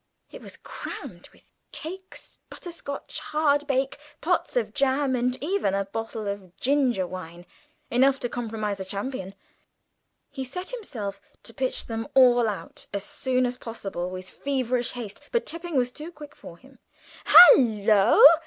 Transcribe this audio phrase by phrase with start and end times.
[0.31, 6.57] It was crammed with cakes, butterscotch, hardbake, pots of jam, and even a bottle of
[6.57, 7.45] ginger wine
[7.91, 9.35] enough to compromise a chameleon!
[10.31, 15.21] He set himself to pitch them all out as soon as possible with feverish haste,
[15.31, 16.79] but Tipping was too quick for him.
[17.25, 18.23] "Hallo!"